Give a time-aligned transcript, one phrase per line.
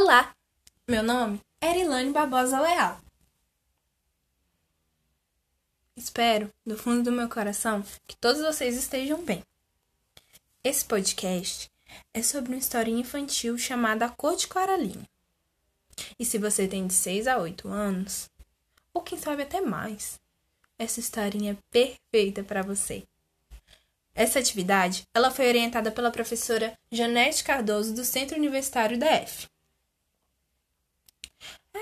[0.00, 0.32] Olá,
[0.86, 3.00] meu nome é Erilane Barbosa Leal.
[5.96, 9.42] Espero, do fundo do meu coração, que todos vocês estejam bem.
[10.62, 11.68] Esse podcast
[12.14, 15.02] é sobre uma historinha infantil chamada A Cor de Coraline.
[16.16, 18.30] E se você tem de 6 a 8 anos,
[18.94, 20.20] ou quem sabe até mais,
[20.78, 23.02] essa historinha é perfeita para você.
[24.14, 29.48] Essa atividade, ela foi orientada pela professora Janete Cardoso do Centro Universitário da F.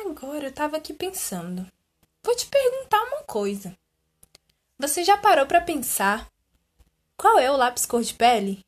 [0.08, 1.66] Agora eu tava aqui pensando.
[2.22, 3.76] Vou te perguntar uma coisa.
[4.78, 6.30] Você já parou para pensar
[7.16, 8.64] qual é o lápis cor de pele?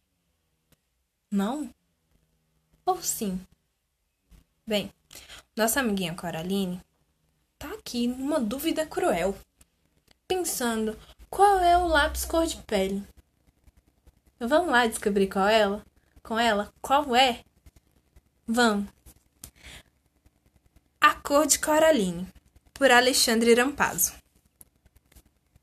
[1.30, 1.72] Não?
[2.84, 3.40] Ou sim?
[4.66, 4.92] Bem,
[5.56, 6.82] nossa amiguinha Coraline
[7.58, 9.36] tá aqui numa dúvida cruel,
[10.26, 10.98] pensando
[11.30, 13.06] qual é o lápis cor de pele.
[14.40, 15.86] Vamos lá descobrir qual é ela?
[16.22, 16.72] Com ela?
[16.80, 17.44] Qual é?
[18.46, 18.97] Vamos.
[21.08, 22.28] A Cor de Coraline,
[22.74, 24.12] por Alexandre Rampazzo.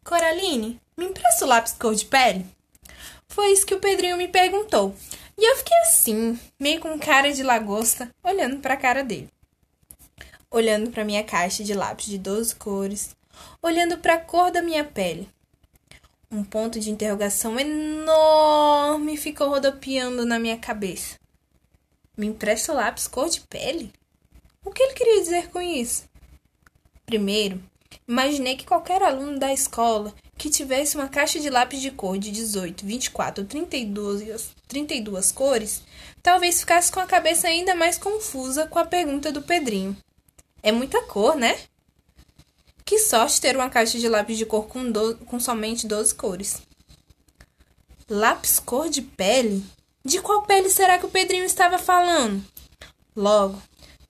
[0.04, 2.48] Coraline, me empresta o lápis cor de pele?
[3.28, 4.96] Foi isso que o Pedrinho me perguntou.
[5.38, 9.30] E eu fiquei assim, meio com cara de lagosta, olhando para a cara dele.
[10.50, 13.16] Olhando para minha caixa de lápis de 12 cores,
[13.62, 15.30] olhando para a cor da minha pele,
[16.32, 21.20] um ponto de interrogação enorme ficou rodopiando na minha cabeça.
[22.18, 23.94] Me empresta o lápis cor de pele?
[24.66, 26.06] O que ele queria dizer com isso?
[27.06, 27.64] Primeiro,
[28.08, 32.32] imaginei que qualquer aluno da escola que tivesse uma caixa de lápis de cor de
[32.32, 35.84] 18, 24 ou 32, 32 cores,
[36.22, 39.96] talvez ficasse com a cabeça ainda mais confusa com a pergunta do Pedrinho.
[40.64, 41.58] É muita cor, né?
[42.84, 45.16] Que sorte ter uma caixa de lápis de cor com, do...
[45.18, 46.62] com somente 12 cores.
[48.10, 49.64] Lápis cor de pele?
[50.04, 52.44] De qual pele será que o Pedrinho estava falando?
[53.16, 53.62] Logo,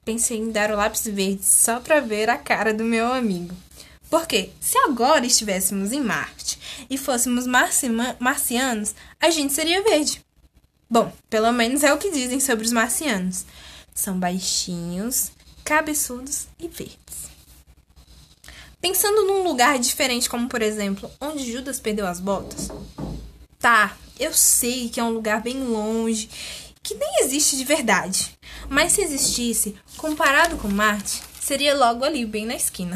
[0.05, 3.53] pensei em dar o lápis verde só para ver a cara do meu amigo.
[4.09, 6.59] Porque se agora estivéssemos em Marte
[6.89, 7.45] e fôssemos
[8.19, 10.23] marcianos, a gente seria verde.
[10.87, 13.43] Bom, pelo menos é o que dizem sobre os marcianos.
[13.93, 15.31] São baixinhos,
[15.63, 17.25] cabeçudos e verdes.
[18.79, 22.69] Pensando num lugar diferente, como por exemplo, onde Judas perdeu as botas.
[23.57, 26.29] Tá, eu sei que é um lugar bem longe,
[26.85, 28.37] que nem existe de verdade.
[28.69, 32.95] Mas se existisse, comparado com Marte, seria logo ali, bem na esquina.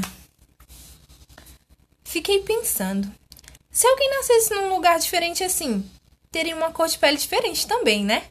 [2.04, 3.12] Fiquei pensando.
[3.72, 5.84] Se alguém nascesse num lugar diferente assim,
[6.32, 8.24] teria uma cor de pele diferente também, né?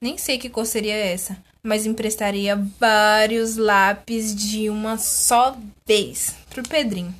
[0.00, 6.62] Nem sei que cor seria essa, mas emprestaria vários lápis de uma só vez pro
[6.62, 7.14] Pedrinho,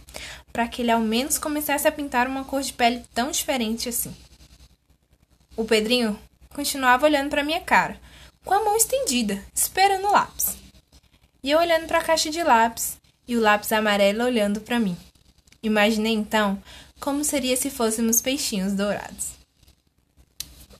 [0.52, 4.14] para que ele ao menos começasse a pintar uma cor de pele tão diferente assim.
[5.56, 6.16] O Pedrinho
[6.58, 8.00] continuava olhando para minha cara,
[8.44, 10.56] com a mão estendida, esperando o lápis.
[11.40, 12.98] E eu olhando para a caixa de lápis
[13.28, 14.96] e o lápis amarelo olhando para mim.
[15.62, 16.60] Imaginei então
[16.98, 19.34] como seria se fôssemos peixinhos dourados.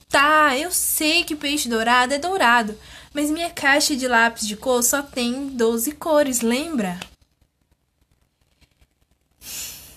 [0.09, 2.77] Tá, eu sei que peixe dourado é dourado,
[3.15, 6.99] mas minha caixa de lápis de cor só tem 12 cores, lembra?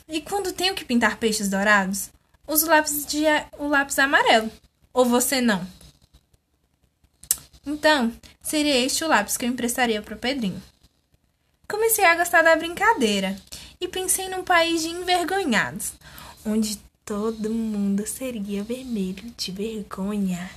[0.08, 2.12] E quando tenho que pintar peixes dourados,
[2.48, 3.24] uso lápis de
[3.58, 4.52] o lápis amarelo.
[4.94, 5.66] Ou você não?
[7.66, 10.62] Então, seria este o lápis que eu emprestaria para o Pedrinho.
[11.68, 13.35] Comecei a gostar da brincadeira
[13.80, 15.94] e pensei num país de envergonhados,
[16.46, 20.50] onde todo mundo seria vermelho de vergonha.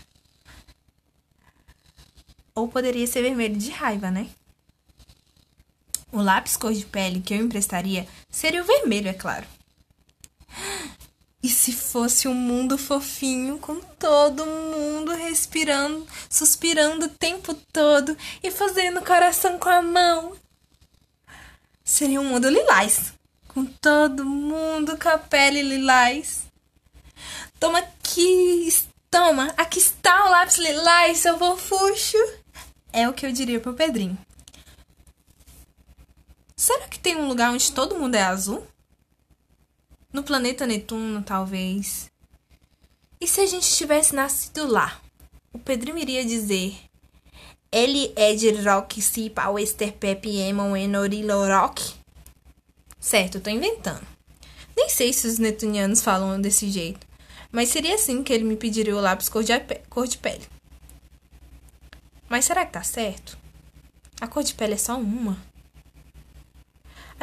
[2.55, 4.29] Ou poderia ser vermelho de raiva, né?
[6.11, 9.47] O lápis cor de pele que eu emprestaria seria o vermelho, é claro.
[11.45, 18.51] E se fosse um mundo fofinho, com todo mundo respirando, suspirando o tempo todo e
[18.51, 20.35] fazendo coração com a mão?
[21.85, 23.13] Seria um mundo lilás,
[23.47, 26.45] com todo mundo com a pele lilás.
[27.61, 28.75] Toma aqui,
[29.11, 32.17] toma, aqui está o lápis lilás, seu fofucho.
[32.91, 34.17] É o que eu diria pro Pedrinho.
[36.57, 38.67] Será que tem um lugar onde todo mundo é azul?
[40.15, 42.09] No planeta Netuno, talvez.
[43.21, 45.01] E se a gente tivesse nascido lá?
[45.53, 46.77] O Pedrinho iria dizer:
[47.73, 51.95] Ele é de rock, si, pauester, pep, emon, enorilo, rock?
[53.01, 54.07] Certo, eu tô inventando.
[54.77, 57.05] Nem sei se os netunianos falam desse jeito,
[57.51, 59.53] mas seria assim que ele me pediria o lápis cor de,
[59.91, 60.47] cor de pele.
[62.29, 63.37] Mas será que tá certo?
[64.21, 65.37] A cor de pele é só uma?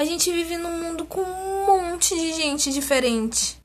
[0.01, 3.56] A gente vive num mundo com um monte de gente diferente.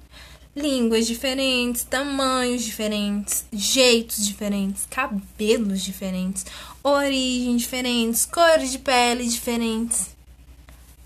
[0.54, 6.44] línguas diferentes, tamanhos diferentes, jeitos diferentes, cabelos diferentes,
[6.84, 10.14] origens diferentes, cores de pele diferentes.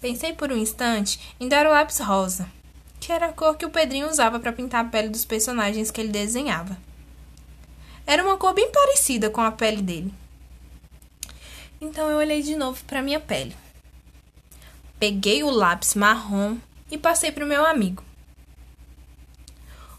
[0.00, 2.48] Pensei por um instante em dar o lápis rosa,
[2.98, 6.00] que era a cor que o Pedrinho usava para pintar a pele dos personagens que
[6.00, 6.76] ele desenhava.
[8.04, 10.12] Era uma cor bem parecida com a pele dele.
[11.80, 13.54] Então eu olhei de novo para minha pele.
[15.00, 16.58] Peguei o lápis marrom
[16.90, 18.04] e passei para o meu amigo.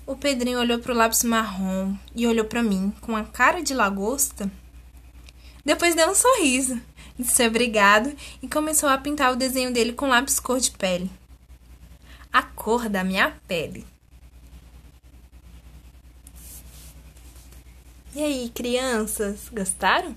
[0.06, 3.74] O Pedrinho olhou para o lápis marrom e olhou para mim com a cara de
[3.74, 4.51] lagosta.
[5.65, 6.80] Depois deu um sorriso,
[7.18, 11.09] disse obrigado e começou a pintar o desenho dele com lápis cor de pele.
[12.31, 13.88] A cor da minha pele.
[18.13, 20.15] E aí, crianças, gostaram?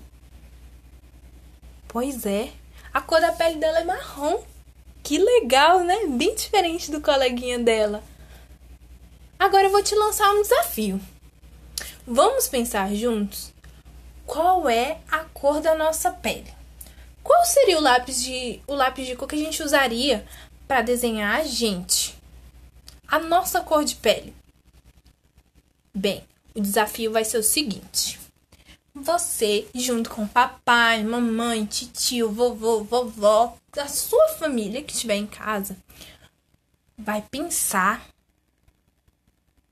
[1.87, 2.53] Pois é,
[2.93, 4.43] a cor da pele dela é marrom.
[5.05, 6.07] Que legal, né?
[6.07, 8.03] Bem diferente do coleguinha dela.
[9.37, 10.99] Agora eu vou te lançar um desafio.
[12.07, 13.53] Vamos pensar juntos
[14.25, 16.51] qual é a cor da nossa pele.
[17.21, 20.25] Qual seria o lápis de o lápis de cor que a gente usaria
[20.67, 22.17] para desenhar a gente?
[23.07, 24.35] A nossa cor de pele.
[25.93, 26.23] Bem,
[26.55, 28.19] o desafio vai ser o seguinte:
[28.95, 35.75] você, junto com papai, mamãe, tio, vovô, vovó, a sua família que estiver em casa,
[36.97, 38.07] vai pensar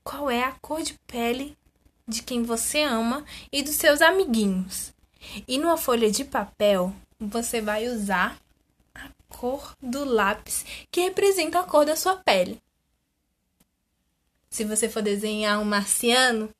[0.02, 1.56] qual é a cor de pele
[2.06, 4.92] de quem você ama e dos seus amiguinhos.
[5.48, 8.38] E numa folha de papel, você vai usar
[8.94, 12.62] a cor do lápis que representa a cor da sua pele.
[14.50, 16.50] Se você for desenhar um marciano,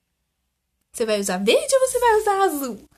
[0.94, 2.88] você vai usar verde ou você vai usar azul?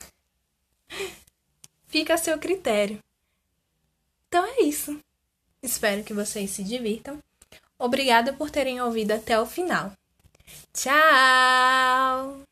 [1.86, 2.98] Fica a seu critério.
[4.28, 5.00] Então é isso.
[5.62, 7.18] Espero que vocês se divirtam.
[7.78, 9.92] Obrigada por terem ouvido até o final.
[10.74, 12.46] Tchau!